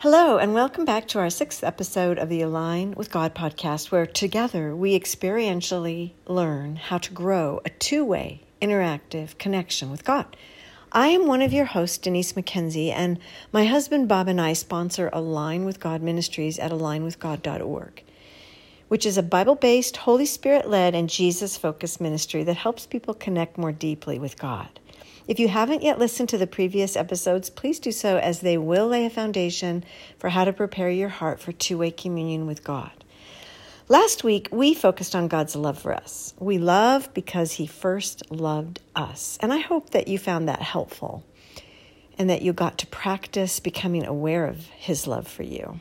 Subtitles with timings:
[0.00, 4.06] Hello, and welcome back to our sixth episode of the Align with God podcast, where
[4.06, 10.38] together we experientially learn how to grow a two way interactive connection with God.
[10.90, 13.18] I am one of your hosts, Denise McKenzie, and
[13.52, 18.02] my husband Bob and I sponsor Align with God Ministries at alignwithgod.org,
[18.88, 23.12] which is a Bible based, Holy Spirit led, and Jesus focused ministry that helps people
[23.12, 24.80] connect more deeply with God.
[25.30, 28.88] If you haven't yet listened to the previous episodes, please do so as they will
[28.88, 29.84] lay a foundation
[30.18, 32.90] for how to prepare your heart for two way communion with God.
[33.86, 36.34] Last week, we focused on God's love for us.
[36.40, 39.38] We love because He first loved us.
[39.40, 41.24] And I hope that you found that helpful
[42.18, 45.78] and that you got to practice becoming aware of His love for you.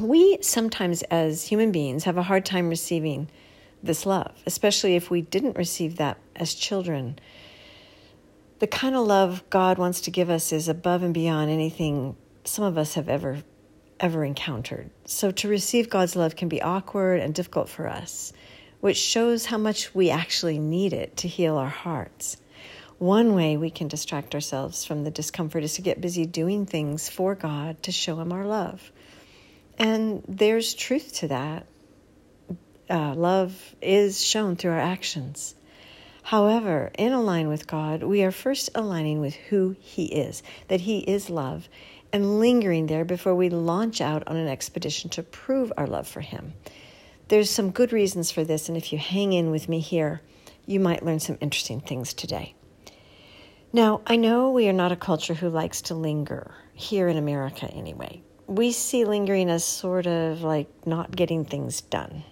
[0.00, 3.28] We sometimes, as human beings, have a hard time receiving
[3.84, 7.20] this love, especially if we didn't receive that as children
[8.58, 12.64] the kind of love God wants to give us is above and beyond anything some
[12.64, 13.42] of us have ever
[13.98, 14.90] ever encountered.
[15.06, 18.32] So to receive God's love can be awkward and difficult for us,
[18.80, 22.36] which shows how much we actually need it to heal our hearts.
[22.98, 27.08] One way we can distract ourselves from the discomfort is to get busy doing things
[27.08, 28.90] for God to show Him our love.
[29.78, 31.66] And there's truth to that.
[32.88, 35.54] Uh, love is shown through our actions.
[36.26, 40.98] However, in align with God, we are first aligning with who He is, that He
[40.98, 41.68] is love,
[42.12, 46.20] and lingering there before we launch out on an expedition to prove our love for
[46.20, 46.54] Him.
[47.28, 50.20] There's some good reasons for this, and if you hang in with me here,
[50.66, 52.56] you might learn some interesting things today.
[53.72, 57.70] Now, I know we are not a culture who likes to linger, here in America
[57.70, 58.20] anyway.
[58.48, 62.24] We see lingering as sort of like not getting things done.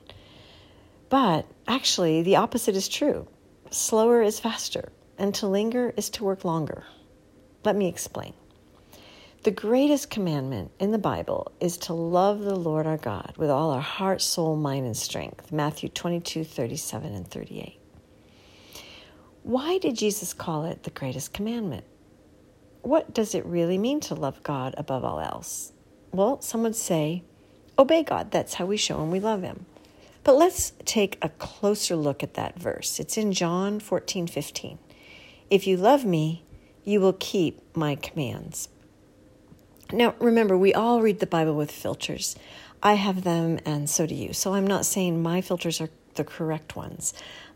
[1.10, 3.28] But actually, the opposite is true.
[3.74, 6.84] Slower is faster, and to linger is to work longer.
[7.64, 8.32] Let me explain.
[9.42, 13.72] The greatest commandment in the Bible is to love the Lord our God with all
[13.72, 15.50] our heart, soul, mind, and strength.
[15.50, 17.80] Matthew 22, 37, and 38.
[19.42, 21.84] Why did Jesus call it the greatest commandment?
[22.82, 25.72] What does it really mean to love God above all else?
[26.12, 27.24] Well, some would say,
[27.76, 28.30] obey God.
[28.30, 29.66] That's how we show Him we love Him.
[30.24, 32.98] But let's take a closer look at that verse.
[32.98, 34.78] It's in John 14 15.
[35.50, 36.44] If you love me,
[36.82, 38.68] you will keep my commands.
[39.92, 42.36] Now, remember, we all read the Bible with filters.
[42.82, 44.32] I have them, and so do you.
[44.32, 47.12] So I'm not saying my filters are the correct ones.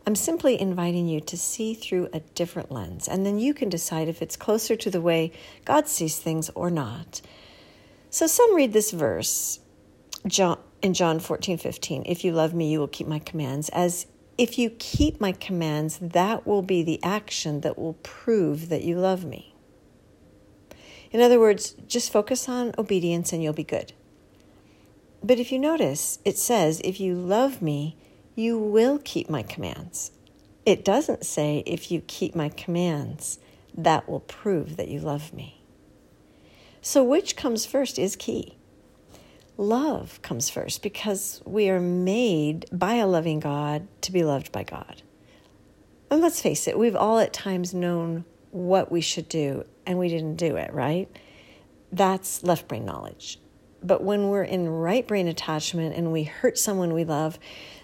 [0.06, 4.08] I'm simply inviting you to see through a different lens, and then you can decide
[4.08, 5.32] if it's closer to the way
[5.64, 7.20] God sees things or not.
[8.10, 9.60] So some read this verse,
[10.26, 13.68] John, in John 14, 15, if you love me, you will keep my commands.
[13.70, 14.06] As
[14.36, 18.96] if you keep my commands, that will be the action that will prove that you
[18.96, 19.54] love me.
[21.10, 23.92] In other words, just focus on obedience and you'll be good.
[25.22, 27.96] But if you notice, it says, if you love me,
[28.36, 30.12] you will keep my commands.
[30.64, 33.40] It doesn't say, if you keep my commands,
[33.74, 35.62] that will prove that you love me.
[36.80, 38.57] So, which comes first is key
[39.58, 44.62] love comes first because we are made by a loving God to be loved by
[44.62, 45.02] God.
[46.10, 50.08] And let's face it, we've all at times known what we should do and we
[50.08, 51.10] didn't do it, right?
[51.92, 53.38] That's left brain knowledge.
[53.82, 57.38] But when we're in right brain attachment and we hurt someone we love,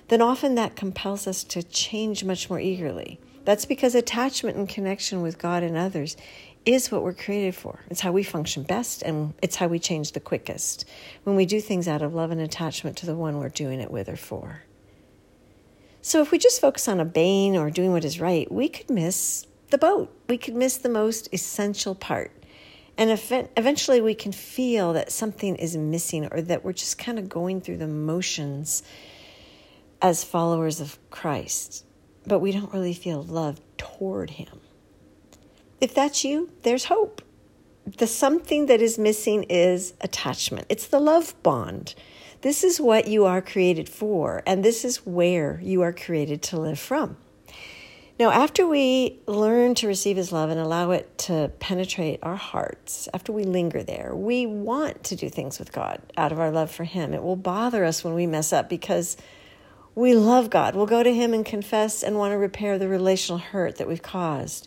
[0.09, 3.21] then often that compels us to change much more eagerly.
[3.45, 6.17] That's because attachment and connection with God and others
[6.67, 7.81] is what we're created for.
[7.91, 10.85] It's how we function best and it's how we change the quickest
[11.25, 13.91] when we do things out of love and attachment to the one we're doing it
[13.91, 14.63] with or for.
[16.03, 19.47] So if we just focus on obeying or doing what is right, we could miss
[19.71, 20.15] the boat.
[20.29, 22.31] We could miss the most essential part.
[22.97, 23.11] And
[23.57, 27.61] eventually we can feel that something is missing or that we're just kind of going
[27.61, 28.83] through the motions
[30.01, 31.85] as followers of Christ,
[32.27, 34.61] but we don't really feel love toward Him.
[35.85, 37.21] If that's you, there's hope.
[37.99, 40.65] The something that is missing is attachment.
[40.71, 41.95] It's the love bond.
[42.41, 46.59] This is what you are created for, and this is where you are created to
[46.59, 47.19] live from.
[48.19, 53.07] Now, after we learn to receive His love and allow it to penetrate our hearts,
[53.13, 56.71] after we linger there, we want to do things with God out of our love
[56.71, 57.13] for Him.
[57.13, 59.19] It will bother us when we mess up because
[59.95, 60.77] we love God.
[60.77, 64.01] We'll go to Him and confess and want to repair the relational hurt that we've
[64.01, 64.67] caused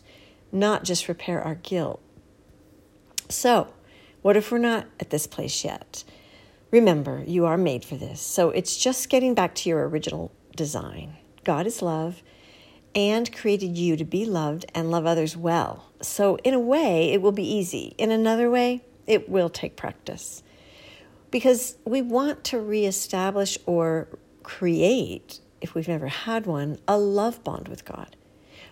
[0.52, 2.00] not just repair our guilt.
[3.28, 3.68] So,
[4.22, 6.04] what if we're not at this place yet?
[6.70, 8.20] Remember, you are made for this.
[8.20, 11.16] So, it's just getting back to your original design.
[11.44, 12.22] God is love
[12.94, 15.86] and created you to be loved and love others well.
[16.02, 17.94] So, in a way, it will be easy.
[17.98, 20.42] In another way, it will take practice.
[21.30, 24.08] because we want to reestablish or
[24.42, 28.16] create, if we've never had one, a love bond with God.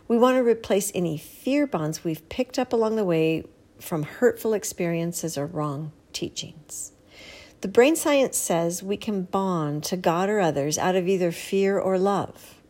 [0.08, 3.44] We want to replace any fear bonds we've picked up along the way
[3.80, 6.92] from hurtful experiences or wrong teachings.
[7.60, 11.78] The brain science says we can bond to God or others out of either fear
[11.78, 12.60] or love.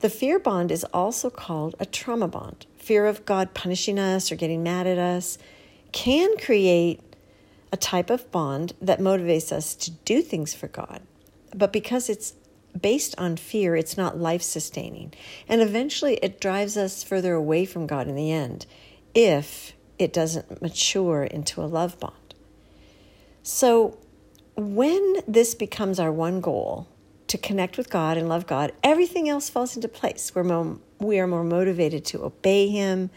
[0.00, 2.66] The fear bond is also called a trauma bond.
[2.76, 5.38] Fear of God punishing us or getting mad at us
[5.92, 7.00] can create
[7.72, 11.00] a type of bond that motivates us to do things for God.
[11.54, 12.34] But because it's
[12.78, 15.12] based on fear, it's not life sustaining.
[15.48, 18.66] And eventually it drives us further away from God in the end
[19.14, 22.34] if it doesn't mature into a love bond.
[23.42, 23.98] So
[24.56, 26.88] when this becomes our one goal,
[27.30, 30.32] to connect with God and love God, everything else falls into place.
[30.34, 33.08] We're more, we are more motivated to obey Him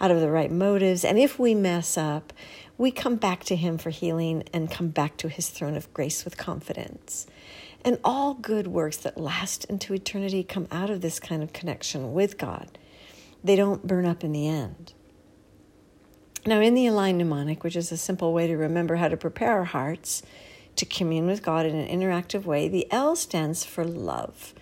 [0.00, 1.04] out of the right motives.
[1.04, 2.32] And if we mess up,
[2.80, 6.24] we come back to Him for healing and come back to His throne of grace
[6.24, 7.26] with confidence.
[7.84, 12.14] And all good works that last into eternity come out of this kind of connection
[12.14, 12.78] with God.
[13.44, 14.94] They don't burn up in the end.
[16.46, 19.52] Now, in the Align mnemonic, which is a simple way to remember how to prepare
[19.52, 20.22] our hearts
[20.76, 24.54] to commune with God in an interactive way, the L stands for love.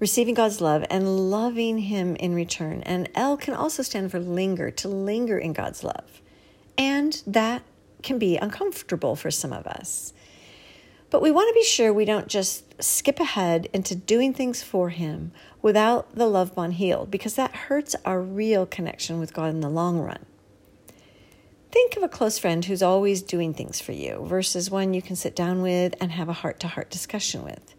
[0.00, 2.80] Receiving God's love and loving Him in return.
[2.84, 6.22] And L can also stand for linger, to linger in God's love.
[6.76, 7.62] And that
[8.02, 10.12] can be uncomfortable for some of us.
[11.10, 14.88] But we want to be sure we don't just skip ahead into doing things for
[14.88, 15.32] Him
[15.62, 19.68] without the love bond healed, because that hurts our real connection with God in the
[19.68, 20.26] long run.
[21.70, 25.16] Think of a close friend who's always doing things for you versus one you can
[25.16, 27.74] sit down with and have a heart to heart discussion with.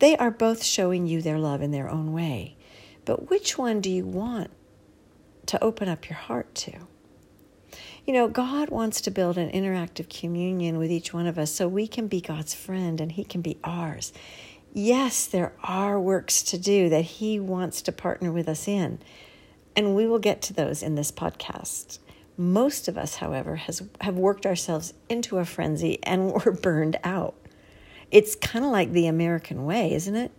[0.00, 2.56] They are both showing you their love in their own way.
[3.04, 4.50] But which one do you want
[5.46, 6.72] to open up your heart to?
[8.06, 11.68] You know, God wants to build an interactive communion with each one of us so
[11.68, 14.12] we can be God's friend and He can be ours.
[14.72, 19.00] Yes, there are works to do that He wants to partner with us in,
[19.76, 21.98] and we will get to those in this podcast.
[22.36, 27.34] Most of us, however, has, have worked ourselves into a frenzy and we're burned out.
[28.10, 30.32] It's kind of like the American way, isn't it?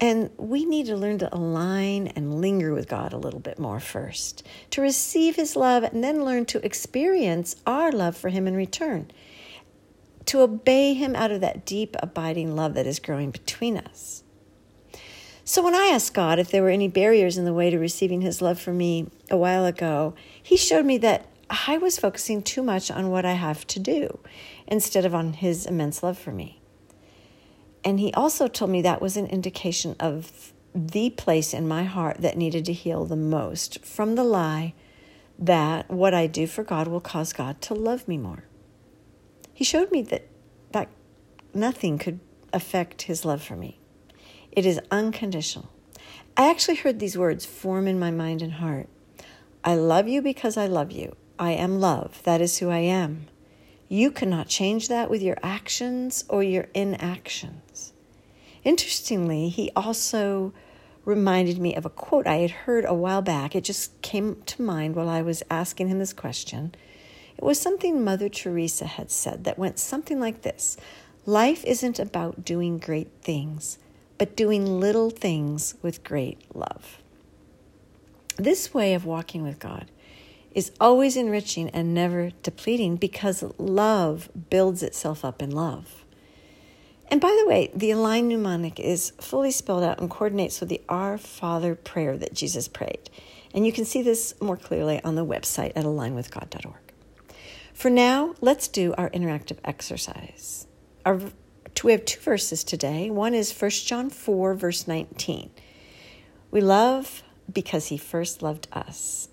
[0.00, 3.80] And we need to learn to align and linger with God a little bit more
[3.80, 8.54] first, to receive His love, and then learn to experience our love for Him in
[8.54, 9.10] return,
[10.26, 14.22] to obey Him out of that deep, abiding love that is growing between us.
[15.44, 18.20] So, when I asked God if there were any barriers in the way to receiving
[18.20, 22.62] His love for me a while ago, He showed me that I was focusing too
[22.62, 24.20] much on what I have to do
[24.66, 26.60] instead of on His immense love for me.
[27.84, 32.18] And he also told me that was an indication of the place in my heart
[32.18, 34.74] that needed to heal the most from the lie
[35.38, 38.44] that what I do for God will cause God to love me more.
[39.54, 40.28] He showed me that,
[40.72, 40.88] that
[41.54, 42.20] nothing could
[42.52, 43.78] affect his love for me.
[44.52, 45.70] It is unconditional.
[46.36, 48.88] I actually heard these words form in my mind and heart.
[49.64, 51.16] I love you because I love you.
[51.38, 52.22] I am love.
[52.24, 53.26] That is who I am.
[53.88, 57.92] You cannot change that with your actions or your inactions.
[58.62, 60.52] Interestingly, he also
[61.06, 63.56] reminded me of a quote I had heard a while back.
[63.56, 66.74] It just came to mind while I was asking him this question.
[67.38, 70.76] It was something Mother Teresa had said that went something like this
[71.24, 73.78] Life isn't about doing great things,
[74.18, 76.98] but doing little things with great love.
[78.36, 79.90] This way of walking with God
[80.52, 86.04] is always enriching and never depleting because love builds itself up in love.
[87.10, 90.82] And by the way, the Align mnemonic is fully spelled out and coordinates with the
[90.88, 93.08] Our Father prayer that Jesus prayed.
[93.54, 96.92] And you can see this more clearly on the website at alignwithgod.org.
[97.72, 100.66] For now, let's do our interactive exercise.
[101.06, 101.20] Our,
[101.82, 103.08] we have two verses today.
[103.08, 105.50] One is 1 John 4, verse 19.
[106.50, 109.28] We love because he first loved us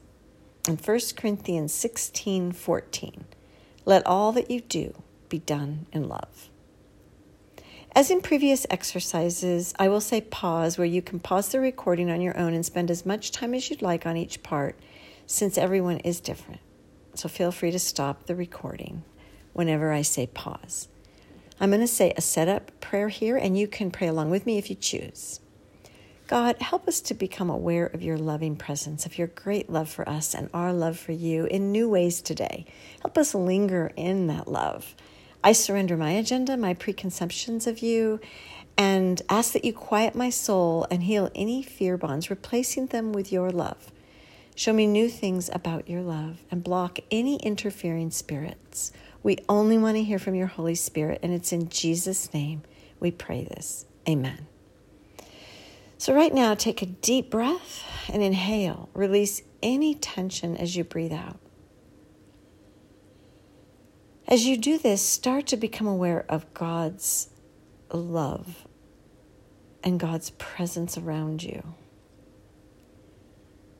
[0.67, 3.25] in 1 Corinthians 16 14.
[3.85, 4.93] Let all that you do
[5.29, 6.49] be done in love.
[7.95, 12.19] As in previous exercises, I will say pause where you can pause the recording on
[12.19, 14.77] your own and spend as much time as you'd like on each part,
[15.25, 16.61] since everyone is different.
[17.13, 19.03] So feel free to stop the recording
[19.53, 20.89] whenever I say pause.
[21.59, 24.57] I'm going to say a setup prayer here, and you can pray along with me
[24.57, 25.39] if you choose.
[26.27, 30.07] God, help us to become aware of your loving presence, of your great love for
[30.09, 32.65] us and our love for you in new ways today.
[33.01, 34.95] Help us linger in that love.
[35.43, 38.19] I surrender my agenda, my preconceptions of you,
[38.75, 43.31] and ask that you quiet my soul and heal any fear bonds, replacing them with
[43.31, 43.91] your love.
[44.55, 48.91] Show me new things about your love and block any interfering spirits,
[49.21, 52.61] We only want to hear from your Holy Spirit, and it's in Jesus' name
[52.99, 53.85] we pray this.
[54.07, 54.45] Amen.
[56.05, 57.83] So, right now, take a deep breath
[58.13, 58.89] and inhale.
[58.93, 61.39] Release any tension as you breathe out.
[64.27, 67.29] As you do this, start to become aware of God's
[67.91, 68.67] love
[69.83, 71.73] and God's presence around you.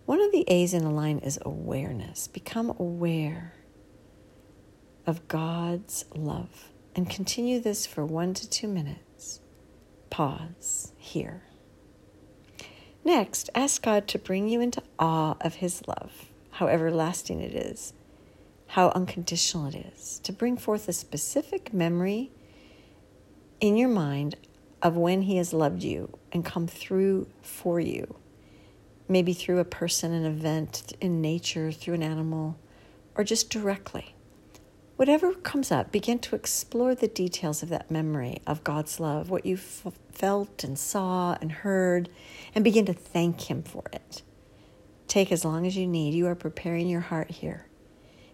[0.08, 2.28] One of the A's in the line is awareness.
[2.28, 3.54] Become aware
[5.06, 9.42] of God's love and continue this for one to two minutes.
[10.10, 11.44] Pause here.
[13.06, 17.94] Next, ask God to bring you into awe of His love, how everlasting it is,
[18.66, 22.32] how unconditional it is, to bring forth a specific memory
[23.62, 24.38] in your mind
[24.82, 28.16] of when He has loved you and come through for you.
[29.08, 32.58] Maybe through a person, an event, in nature, through an animal,
[33.14, 34.15] or just directly.
[34.96, 39.46] Whatever comes up, begin to explore the details of that memory of God's love, what
[39.46, 42.08] you f- felt and saw and heard,
[42.54, 44.22] and begin to thank Him for it.
[45.10, 46.14] Take as long as you need.
[46.14, 47.68] You are preparing your heart here.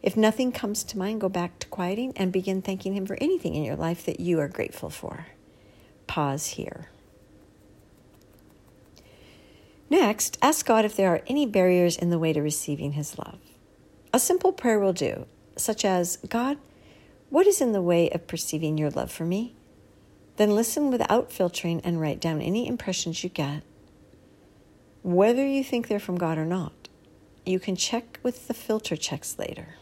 [0.03, 3.56] If nothing comes to mind, go back to quieting and begin thanking Him for anything
[3.56, 5.27] in your life that you are grateful for.
[6.06, 6.89] Pause here.
[9.89, 13.39] Next, ask God if there are any barriers in the way to receiving His love.
[14.13, 16.58] A simple prayer will do such as, God,
[17.29, 19.55] what is in the way of perceiving your love for me?
[20.38, 23.63] Then listen without filtering and write down any impressions you get,
[25.03, 26.89] whether you think they're from God or not.
[27.46, 29.75] You can check with the filter checks later.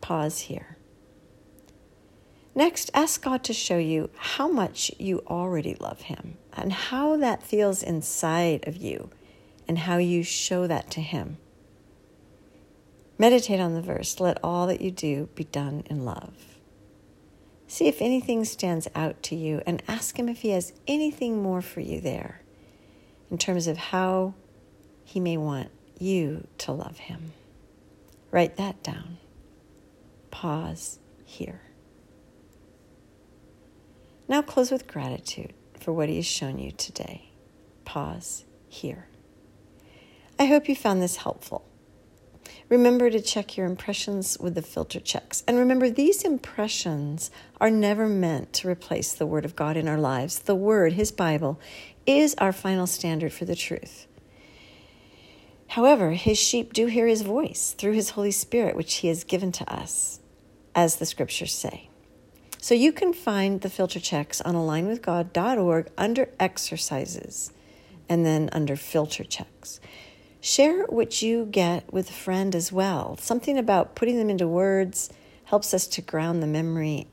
[0.00, 0.76] Pause here.
[2.54, 7.42] Next, ask God to show you how much you already love Him and how that
[7.42, 9.10] feels inside of you
[9.68, 11.38] and how you show that to Him.
[13.20, 16.32] Meditate on the verse, let all that you do be done in love.
[17.66, 21.60] See if anything stands out to you and ask Him if He has anything more
[21.60, 22.40] for you there
[23.30, 24.32] in terms of how
[25.04, 27.34] He may want you to love Him.
[28.30, 29.18] Write that down.
[30.30, 31.60] Pause here.
[34.28, 37.32] Now close with gratitude for what He has shown you today.
[37.84, 39.08] Pause here.
[40.38, 41.66] I hope you found this helpful.
[42.70, 45.42] Remember to check your impressions with the filter checks.
[45.48, 49.98] And remember, these impressions are never meant to replace the Word of God in our
[49.98, 50.38] lives.
[50.38, 51.60] The Word, His Bible,
[52.06, 54.06] is our final standard for the truth.
[55.66, 59.50] However, His sheep do hear His voice through His Holy Spirit, which He has given
[59.50, 60.20] to us,
[60.72, 61.90] as the scriptures say.
[62.58, 67.52] So you can find the filter checks on alignwithgod.org under exercises
[68.08, 69.80] and then under filter checks.
[70.40, 73.18] Share what you get with a friend as well.
[73.18, 75.10] Something about putting them into words
[75.44, 77.08] helps us to ground the memory,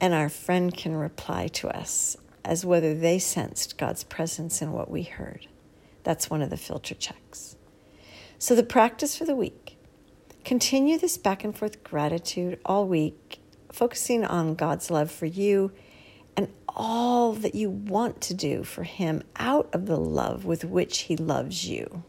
[0.00, 4.90] and our friend can reply to us as whether they sensed God's presence in what
[4.90, 5.46] we heard.
[6.02, 7.54] That's one of the filter checks.
[8.36, 9.76] So, the practice for the week
[10.44, 13.38] continue this back and forth gratitude all week,
[13.70, 15.70] focusing on God's love for you
[16.74, 21.16] all that you want to do for Him out of the love with which He
[21.16, 22.02] loves you.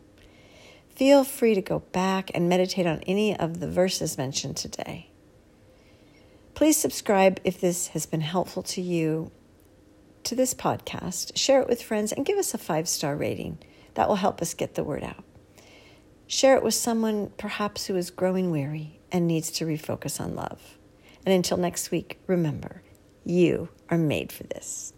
[0.90, 5.10] Feel free to go back and meditate on any of the verses mentioned today.
[6.54, 9.32] Please subscribe if this has been helpful to you
[10.24, 11.36] to this podcast.
[11.36, 13.58] Share it with friends and give us a five star rating.
[13.96, 15.24] That will help us get the word out.
[16.28, 20.78] Share it with someone perhaps who is growing weary and needs to refocus on love.
[21.26, 22.82] And until next week, remember,
[23.26, 24.94] you are made for this.